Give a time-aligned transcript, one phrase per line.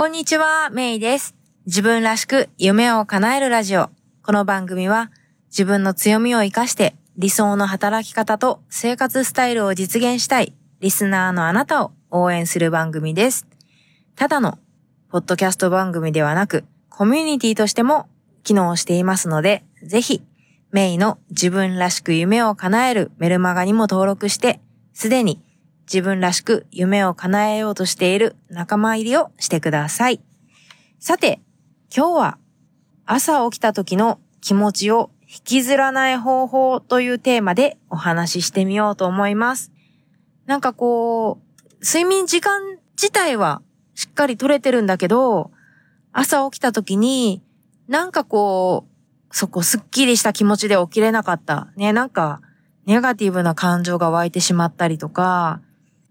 [0.00, 1.34] こんにちは、メイです。
[1.66, 3.90] 自分らしく夢を叶えるラジオ。
[4.22, 5.10] この番組は
[5.48, 13.46] 自分の強みを活かして理想の働き方と生活スタイルを実現したいリスナーのあなたを応援する番組です。
[14.16, 14.58] ただの
[15.10, 18.08] ポッドキャスト番組ではなくコミュニティとしても
[18.42, 20.22] 機能していますので、ぜひ
[20.72, 24.60] メイの自分らしく夢を叶えるメルマガにも登録して、
[24.94, 25.42] すでに
[25.92, 30.20] 自分らしく夢を叶えようとしている仲間入りをしてください。
[31.00, 31.40] さて、
[31.94, 32.38] 今日は
[33.06, 39.72] 朝起きた時の気持ちを引きずらない方法というテーマでお話ししてみようと思います。
[40.46, 43.60] なんかこう、睡眠時間自体は
[43.96, 45.50] しっかり取れてるんだけど、
[46.12, 47.42] 朝起きた時に
[47.88, 51.72] なんかこう、そこすっきりした気持ちで起きれなかった。
[51.74, 52.40] ね、なんか
[52.86, 55.60] ネガティブな感情が湧いてしまったりとか、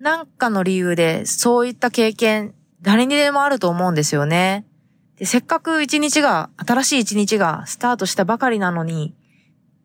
[0.00, 4.64] なんかの理由でそういった経験、誰にでもあると思うんですよね。
[5.16, 9.14] でせっかく一日が、新しい一日がスタートしたばかりなのに、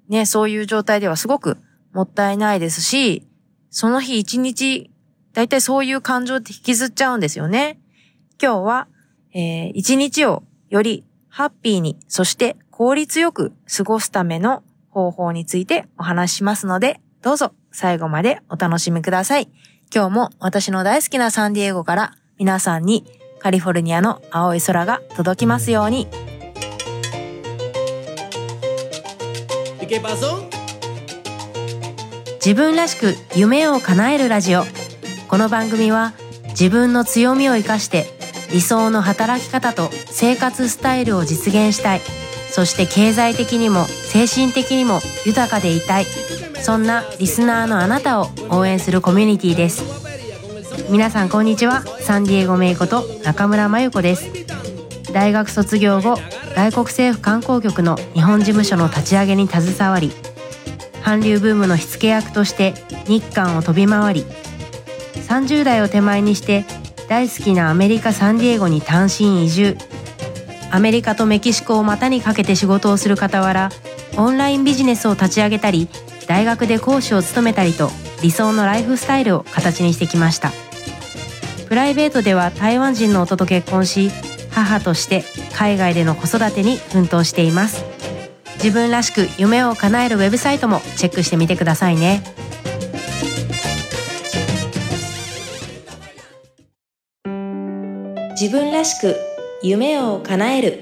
[0.08, 1.58] ね、そういう状態ではすごく
[1.92, 3.28] もったいないですし、
[3.72, 4.92] その日一日、
[5.34, 7.80] だいたいそういう感情って引きずっちゃうんですよね。
[8.40, 8.88] 今日は、
[9.34, 19.50] えー、一日をよりハッピーに、そして効率よく過ごすための方法についてお話ししますので、どうぞ最後までお楽しみください。
[19.96, 23.06] 今日も私の大好きなサンディエゴから皆さんに
[23.38, 26.08] カリフォルニアの青い空が届きますように。
[32.44, 34.64] 自分らしく夢を叶えるラジオ。
[35.28, 36.14] この番組は
[36.50, 38.08] 自分の強みを生かして
[38.52, 42.02] 理想の働き方と生活スタイルを実現したい。
[42.50, 46.06] そして経済的にも精神的にも豊かでいたい。
[46.64, 49.84] そんなリスナーのあなたを応援するコミュニティです。
[50.90, 51.82] 皆さんこんにちは。
[52.00, 54.32] サンディエゴメイコと中村真由子です。
[55.12, 56.16] 大学卒業後
[56.56, 60.14] 外国政府観光局の日本事務所の立ち上げに携わり
[61.04, 62.74] 韓流ブームの火付け役として
[63.08, 64.26] 日韓を飛び回り
[65.28, 66.64] 30代を手前にして
[67.10, 69.78] 大好きなアメリカ・サンディエゴに単身移住。
[70.72, 73.70] アメリカとメキシコを股にかけて仕事をする傍ら
[74.16, 75.88] オンラインビジネスを立ち上げたり
[76.28, 77.90] 大学で講師を務めたりと
[78.22, 80.52] 理想のライフスタイルを形にしてきました。
[81.68, 84.12] プライベートでは台湾人の夫と結婚し
[84.52, 85.24] 母として
[85.56, 87.84] 海外での子育てに奮闘しています。
[88.56, 92.24] 自分らしく夢を叶えるウェブサイトもチェックしてみてくださいね。
[98.40, 99.16] 自分らしく
[99.62, 100.80] 夢を叶える。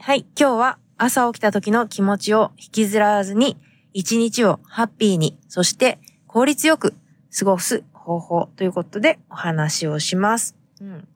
[0.00, 3.56] はい今日は朝起きた時の気持ちを引きずらずに、
[3.94, 6.94] 一日をハッピーに、そして効率よく
[7.36, 10.56] 過ごす方法ということでお話をします。
[10.80, 11.08] うん。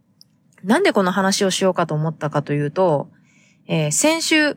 [0.63, 3.09] なんでこの話をしようかと思ったかというと、
[3.67, 4.57] えー、先週、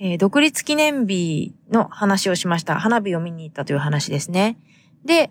[0.00, 2.78] えー、独立記念日の話をしました。
[2.78, 4.56] 花火を見に行ったという話ですね。
[5.04, 5.30] で、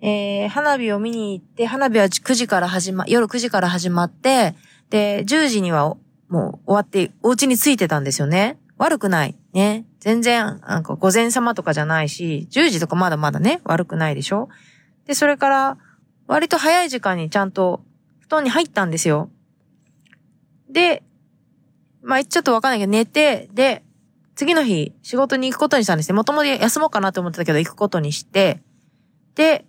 [0.00, 4.54] えー、花火を見に行って、花火は9時から始ま、夜9時から始まって、
[4.90, 5.96] で、10時には
[6.28, 8.58] もう終わって、お家に着いてたんですよね。
[8.78, 9.36] 悪くない。
[9.52, 9.84] ね。
[10.00, 14.48] 全然、なんか午前様とかじゃないし、10時とかまだまだね、悪くないでしょ？
[15.04, 15.78] で、それから、
[16.26, 17.82] 割と早い時間にちゃんと
[18.20, 19.30] 布団に入ったんですよ。
[20.70, 21.02] で、
[22.02, 23.82] まあ、ちょっとわかんないけど寝て、で、
[24.34, 26.14] 次の日仕事に行くことにしたんですね。
[26.14, 28.62] もともと休もうかなと思ってたけど行くことにして、
[29.34, 29.64] で、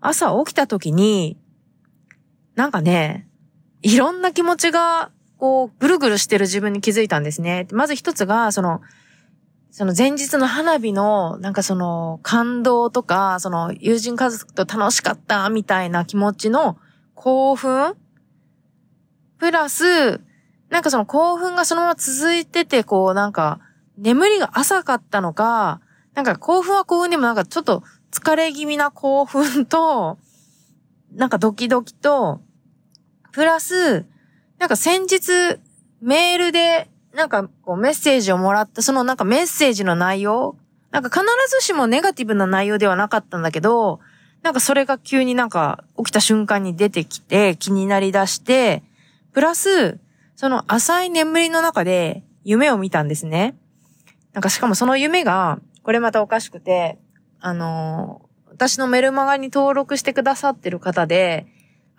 [0.00, 1.38] 朝起きた時に、
[2.56, 3.26] なんかね、
[3.82, 7.66] いろんな気持ちがこう、ぐるぐるしてる自分に気づいたんですね。
[7.72, 8.82] まず一つが、その、
[9.70, 16.76] その前日の花火の、なんかその、感動とか、その、友人家族と楽しかった、みたいな気持ちの
[17.14, 17.96] 興奮？
[19.38, 20.20] プラス、
[20.68, 23.60] なんかその興奮がそのまま続いてて、こう、なんか、
[23.96, 25.80] 眠りが浅かったのか、
[26.12, 30.18] なんか興奮は興奮でもなんかちょっと疲れ気味な興奮と、
[31.14, 32.42] なんかドキドキと、
[33.32, 34.04] プラス、
[34.60, 35.58] なんか先日、
[36.00, 40.56] メールで、なんかこうメッセージをもらった、そのなんかメッセージの内容
[40.90, 44.00] なんか必ずしもネガティブな内容ではなかったんだけど、
[44.42, 48.82] なんかそれが急になんか起きた瞬間に出てきて気になりだして、
[49.32, 49.98] プラス、
[50.34, 53.54] その浅い眠りの中で夢を見たんですね。
[54.32, 56.98] なんかしかもその夢が、これまたおかしくて、
[57.40, 61.46] あのー、私のメルマガに登録してくださってる方で、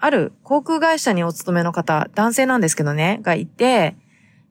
[0.03, 3.95] ある航空会社にお勤めの方、男性なんですけどね、がいて、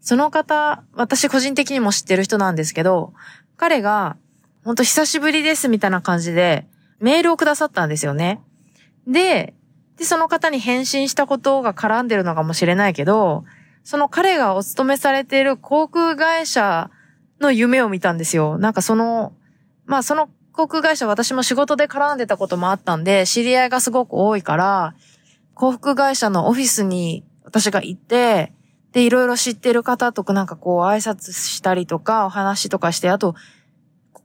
[0.01, 3.13] その方、私個人的にも知ってる人なんですけど、
[3.57, 4.17] 彼が、
[4.65, 6.69] ほんと久しぶりですみたいな感じで、
[7.01, 8.41] メールをくださったんですよね。
[9.09, 9.53] で、
[9.97, 13.45] で、その方に返信したことが絡んでるのかもしれないけど、
[13.83, 16.91] その彼がお勤めされている航空会社
[17.41, 18.57] の夢を見たんですよ。
[18.57, 19.33] なんかその、
[19.85, 24.95] まあその航空会社私も仕事で絡んでたこともあったんで、知り合いがすごく多いから、
[25.55, 28.53] 航空会社のオフィスに私が行って、
[28.93, 33.35] で、いろいろ知ってる方とかなんかこう挨拶したりとか、お話とかして、あと、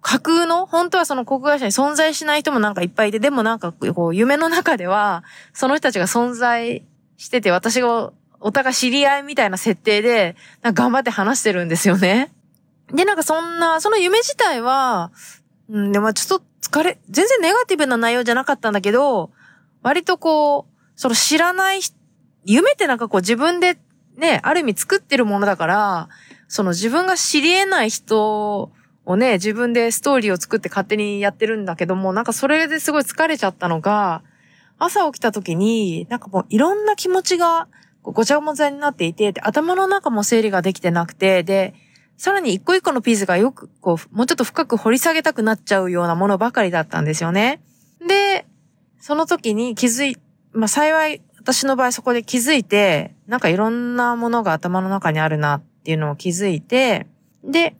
[0.01, 5.23] 架空の、本当はその航空会社に存在しない人もなんかいっぱいいて、でもなんかこう夢の中では、
[5.53, 6.83] その人たちが存在
[7.17, 12.31] してて、私がお互い知り合いみたいな設定で、頑張って話してるんですよね。
[12.93, 15.11] で、なんかそんな、その夢自体は、
[15.69, 19.31] うん、でもちょっと疲れ、全然ネガティブな内容じゃなかったんだけど、
[19.81, 21.81] 割とこう、その知らない
[22.45, 23.77] 夢ってなんかこう自分で
[24.17, 26.09] ね、ある意味作ってるものだから、
[26.47, 28.71] その自分が知り得ない人
[29.05, 34.23] をね、自分でストーリーを作って勝手にやってるんだけども、なんかそれですごい疲れちゃったのが、
[34.77, 37.67] 朝起きた時に、なんかもういろんな気持ちが
[38.01, 41.73] ごちゃごちゃになっていて、頭の中も整理ができてなくて、で、
[42.17, 47.61] さらに一個一個のピースがよく、こう、もうちょっと深く掘り下げたくなっちゃうようなものばかりだったんですよね。
[48.07, 48.45] で、
[48.99, 50.17] その時に気づい、
[50.55, 57.05] まあ幸い私の場合そこで気づいて、なんかいろんなものが頭の中にあるなっていうのを気づいて、
[57.43, 57.75] で、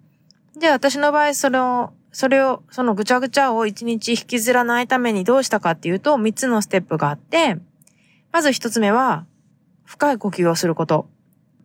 [0.56, 7.58] じゃあ私の場合それを、それを、そのぐちゃぐちゃを一日引きずらないためにどうしたかっていうと、三つのステップがあって、
[8.32, 9.26] まず一つ目は、
[9.84, 11.08] 深い呼吸をすること。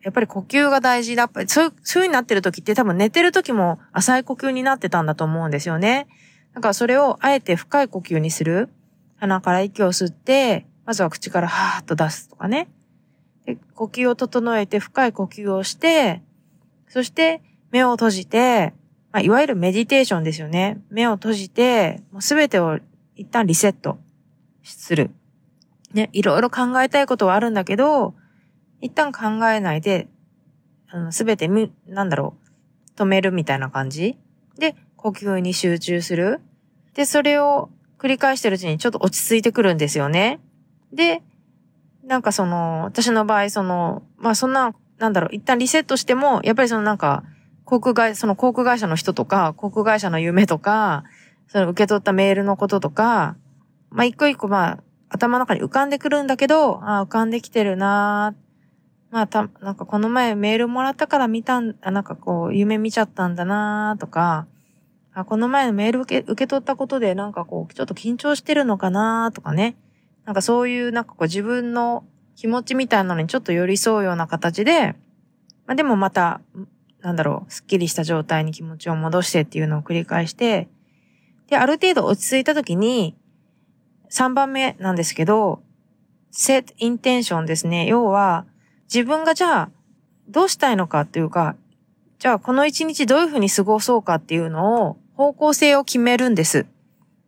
[0.03, 1.31] やっぱり呼吸が大事だ。
[1.47, 6.09] そういう、そういうになってる時って多分寝てる時も浅い呼吸になってたんだと思うんですよね。
[6.55, 8.71] だからそれをあえて深い呼吸にする。
[9.17, 12.69] 鼻から息を吸って、まずは口からはーっと出すとかね。
[13.47, 16.23] で呼吸を整えて深い呼吸をして、
[16.89, 18.75] そして目を閉じて、
[19.13, 20.81] まあ、いわゆるメディテーションですよね。
[20.91, 22.79] 目を閉じて、もうすべてを
[23.17, 23.99] 一旦リセット
[24.63, 25.11] する。
[25.93, 28.15] ね、いろいろ考えたいことはあるんだけど、
[28.81, 30.09] 一旦考えないで、
[31.11, 31.49] すべて、
[31.87, 32.35] なんだろ
[32.97, 34.17] う、止めるみたいな感じ
[34.57, 36.41] で、呼吸に集中する。
[36.95, 40.41] で、それを繰り返してるうちにちょっと落ち着いてくるんですよね。
[40.93, 41.23] で、
[42.05, 47.25] なんかその、私の場合、その、まあそんな、なんだろう、一旦リセットしても、やっぱりそのなんか、
[47.65, 51.05] 航空会、その航空会社の人とか、航空会社の夢とか、
[51.49, 53.37] その受け取ったメールのこととか、
[53.91, 54.79] まあ一個一個まあ、
[55.09, 58.35] 頭の中に浮かんでくるんだけど、ああ、浮かんできてるな
[59.11, 64.47] まあた、なんかこの前メールもらったから見たん、あなんかこう、夢見ちゃったんだなとか、
[65.13, 69.77] あ、この前のメール受け、受け取ったことでなんかこう、ちょっと緊張してるのかなとかね。
[70.25, 72.05] なんかそういうなんかこう自分の
[72.37, 74.95] 気持ちみたいなのにちょっと寄り添うような形で、
[75.67, 76.41] まあでもまた、
[77.01, 80.69] なんだろう、スッキリした状態に気持ちを戻してっていうのを繰り返して、
[81.49, 83.17] で、ある程度落ち着いた時に、
[84.11, 85.63] 3番目なんですけど、
[86.33, 87.87] set intention ですね。
[87.87, 88.47] 要は、
[88.93, 89.71] 自分がじゃあ、
[90.29, 91.57] どうしたいのかっていうか、
[92.19, 96.67] じゃあこの一日どういうふうに過ごそうかっていうのを、方向性を決めるんです。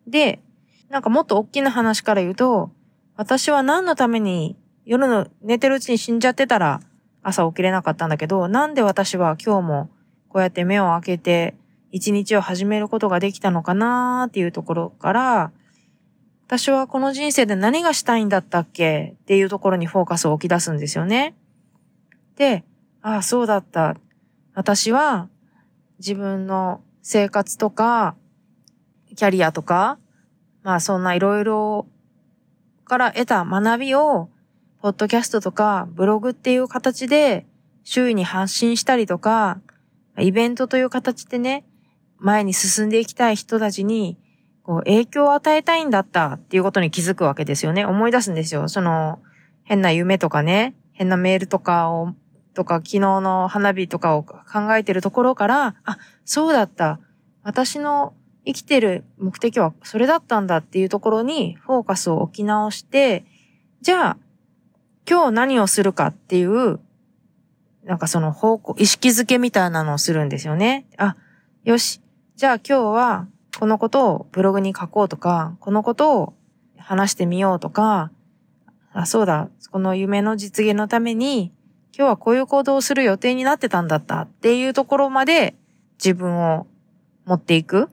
[0.07, 0.41] で、
[0.89, 2.71] なんかもっと大きな話から言うと、
[3.17, 6.81] 私は何のために夜の寝てるうちに死んじゃってたら
[7.23, 9.91] 朝起きれなかったんだけど、なんで私は今日も
[10.29, 11.55] こうやって目を開けて
[11.93, 15.53] 一日を始めることができたのかなーっていうところから、
[16.47, 19.15] 私はこの人生で何がしたいんだったっけ？
[19.23, 21.35] っていうところにフォーカスを置き出すんですよね。
[22.37, 22.65] で、
[23.03, 23.97] ああ、そうだった。
[24.55, 25.29] 私は
[25.99, 28.17] 自分の生活とか、
[29.15, 29.99] キャリアとか、
[30.63, 31.87] まあそんないろいろ
[32.93, 34.29] から得た学びを、
[34.83, 37.47] ポッドキャストとかブログっていう形で
[37.85, 39.63] 周囲に発信したりとか、
[40.19, 41.65] イベントという形でね、
[42.19, 44.19] 前に進んでいきたい人たちに、
[44.63, 47.87] こう、影響を与えたいんだったっていうことに気づくわけですよね。
[47.87, 48.69] 思い出すんですよ。
[48.69, 49.21] その、
[49.63, 52.13] 変な夢とかね、変なメールとかを、
[52.53, 54.37] とか、昨日の花火とかを考
[54.77, 55.97] えてるところから、あ、
[56.27, 57.01] そうだった。
[57.43, 58.13] 私の
[58.45, 63.25] 生きてる目的はそれだったんだっていうところにフォーカスを置き直して、
[63.81, 64.17] じゃあ、
[65.09, 66.81] 今日何をするかっていう、
[67.85, 70.87] なんかその方向、意識づけみたいなのをするんですよね。
[70.97, 71.17] あ、
[71.65, 72.01] よし。
[72.37, 73.27] じゃあ今日は
[73.59, 76.35] このことをブログに書こうとか、このことを
[76.79, 78.11] 話してみようとか、
[78.93, 81.53] あ、そうだ、この夢の実現のために、
[81.97, 85.55] 今日はこういう行動をする予定になってたんだったっていうところまで
[86.03, 86.67] 自分を
[87.27, 87.91] 持っていく。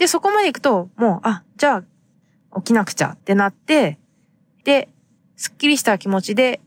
[0.00, 1.84] で、そこまで行くと、もう、あ、じゃ
[2.54, 3.98] あ、起きなくちゃってなって、
[4.64, 4.88] で、
[5.36, 6.62] すっきりした気持ちで、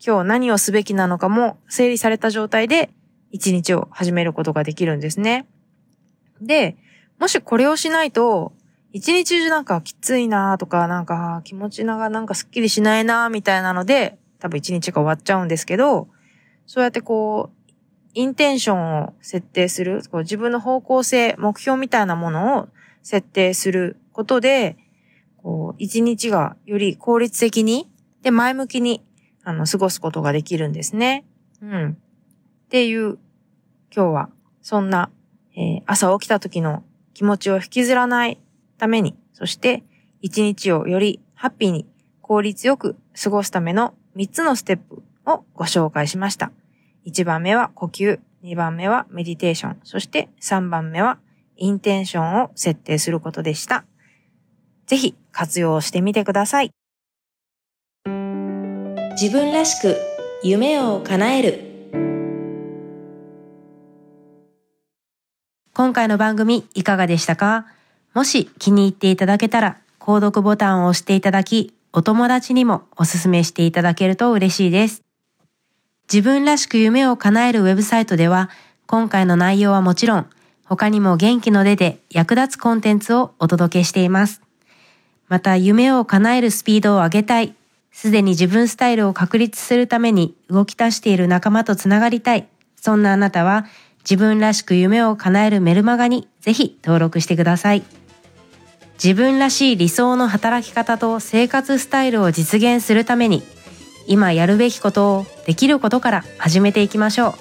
[0.00, 2.90] 今日何をすべきなのかも整理された状態で、
[3.32, 5.46] 一日を始めることができるんですね。
[6.40, 6.76] で、
[7.18, 8.52] もしこれをしないと、
[8.92, 16.06] 一日中なんかきついなとか、なんか気持ちながなんかスッキリしないなみたいなので、多分一日が終わっちゃうんですけど、
[16.64, 17.57] そうやってこう、
[18.14, 22.68] インテンションを設定する、こう自分の方向性、目標みたいなものを
[23.02, 24.76] 設定することで、
[25.36, 27.88] こう、一日がより効率的に、
[28.22, 29.04] で、前向きに、
[29.44, 31.24] あの、過ごすことができるんですね。
[31.62, 31.90] うん。
[32.66, 33.18] っていう、
[33.94, 35.10] 今日は、そんな、
[35.56, 36.84] えー、朝起きた時の
[37.14, 38.38] 気持ちを引きずらない
[38.76, 39.82] ために、そして
[40.20, 41.86] 一日をよりハッピーに
[42.20, 46.52] 効率よく過ごすための3つのステップをご紹介しました。
[47.08, 51.18] 1番目は呼吸、2番目はメディテーション、そして3番目は
[51.56, 53.86] インテンションを設定することでした。
[54.86, 56.70] ぜひ活用してみてください。
[59.20, 59.96] 自分らしく
[60.42, 61.64] 夢を叶える
[65.72, 67.66] 今回の番組いかがでしたか？
[68.12, 75.07] もし気に入っていただけたら、購読ボタンを押していただき、お友達にもおすすめしていただけると嬉しいです。
[76.10, 78.48] 自分らしく夢を叶えるウェブサイトでは、
[78.86, 80.26] 今回の内容はもちろん、
[80.64, 84.40] 他にも元気の出で役立つコンテンツをお届けしています。
[85.28, 87.54] また、夢を叶えるスピードを上げたい、
[87.92, 93.66] すでに自分スタイルを確立するために動き出している仲間とつながりたい、そんなあなたは、
[94.00, 97.82] 自分らしく夢を叶えるメルマガにぜひ登録してください。
[98.94, 103.42] 自分らしい理想の働き方と生活スタイルを実現するために
[104.08, 107.34] 今やるべきことをできることから始めていきましょう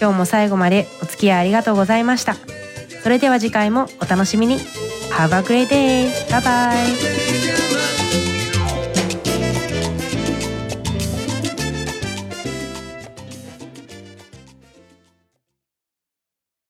[0.00, 2.34] 今日も最後までお付き合いありがとうございました
[3.02, 4.58] それでは次回もお楽しみに
[5.12, 6.08] Have a great day!
[6.28, 7.35] Bye bye!